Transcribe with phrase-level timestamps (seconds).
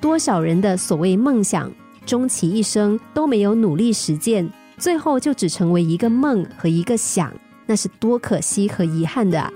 [0.00, 1.70] 多少人的所谓梦想，
[2.06, 7.32] 终其一生都没有努力实践，最后就只成为一个梦和一个想，
[7.66, 9.52] 那是多可惜和遗憾的！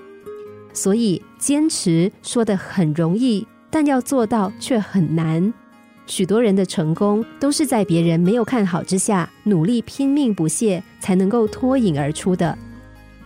[0.72, 5.52] 所以坚持说的很容易，但要做到却很难。
[6.06, 12.56] 许多人的成功都是在别人没有看好之下，努力拼命不懈，才能够脱颖而出的。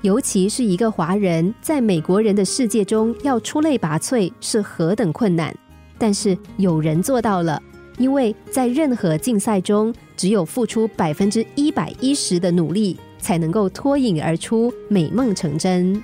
[0.02, 5.56] 尤其是一个华人，在美国人的世界中要出类拔萃是何等困难。
[5.98, 7.62] 但是有人做到了，
[7.98, 16.02] 因为在任何竞赛中，只有付出百分之一百一十的努力，才能够脱颖而出，美梦成真。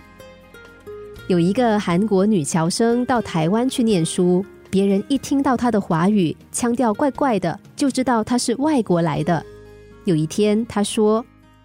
[1.28, 9.44] 有一个韩国女侨生到台湾去念书，别人一听到她的华语腔调怪怪的，就知道她是外国来的。
[10.04, 11.24] 有一天，她说。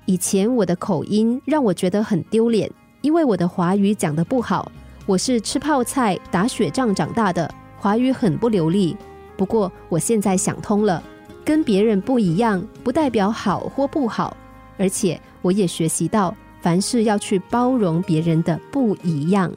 [0.10, 4.72] 以前我的口音让我觉得很丢脸，因为我的华语讲得不好。
[5.06, 8.96] 我是吃泡菜、打雪仗长大的，华语很不流利。
[9.36, 11.02] 不过我现在想通了，
[11.46, 14.36] 跟别人不一样，不代表好或不好。
[14.78, 19.52] 而且我也学习到，凡事要去包容别人的不一样。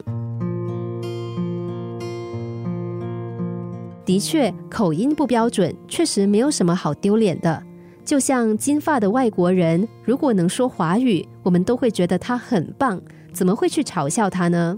[4.03, 7.63] 的确，口音不标准，确实没有什么好丢脸的。
[8.03, 12.99] 就像金发的外国人，如果能说华语，我们都会觉得他很棒，
[13.31, 14.77] 怎么会去嘲笑他呢？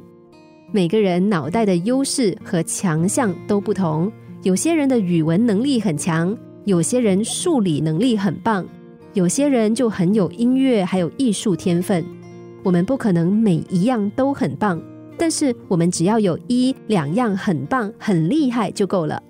[0.76, 6.36] 每个人脑袋的优势和强项都不同，有些人的语文能力很强，
[6.66, 8.66] 有些人数理能力很棒，
[9.14, 12.04] 有些人就很有音乐还有艺术天分。
[12.64, 14.82] 我们不可能每一样都很棒，
[15.16, 19.22] 但是我们只要有一两样很棒、很厉害就够了。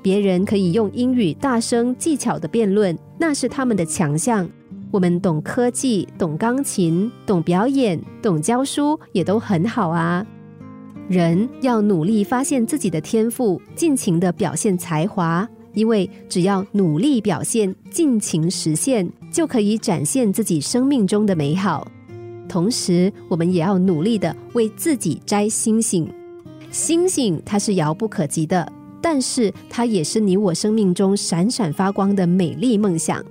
[0.00, 4.48] 别人可以用英语大声技巧的辩论，那是他们的强项。
[4.92, 10.24] 我们懂科技、懂钢琴、懂表演、懂教书，也都很好啊。
[11.10, 15.44] 人要努力发现自己的天赋，尽情的表现才华，
[15.74, 21.84] 因为只要努力表现，尽情实现，就可以展现自己生命中的美好。
[22.48, 26.08] 同时，我们也要努力的为自己摘星星。
[26.70, 28.72] 星星它是遥不可及的。
[29.02, 33.24] 但是它也是你我生命中闪闪发光的美丽梦想。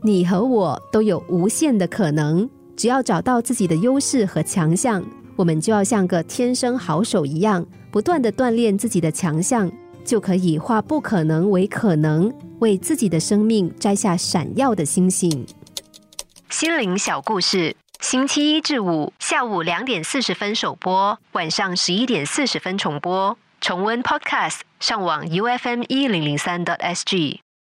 [0.00, 5.04] 你和我都有无限的可能，只要找到自己的优势和强项，
[5.36, 9.70] 我们就要像个天生好手一样，不断的锻炼自己的强项，
[10.04, 15.46] 就可以化不可能为可能，为自己的生命摘下闪耀的星星。
[16.50, 23.36] 心灵小故事，星期一至五下午两点四十分首播，晚上十一点四十分重播。
[23.60, 27.40] 重温 Podcast，上网 U F M 一零零三 t S G。